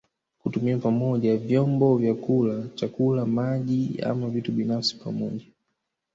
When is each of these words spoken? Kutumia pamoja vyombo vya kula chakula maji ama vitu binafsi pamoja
Kutumia 0.43 0.77
pamoja 0.77 1.37
vyombo 1.37 1.97
vya 1.97 2.13
kula 2.13 2.67
chakula 2.75 3.25
maji 3.25 4.01
ama 4.01 4.29
vitu 4.29 4.51
binafsi 4.51 4.95
pamoja 4.95 5.45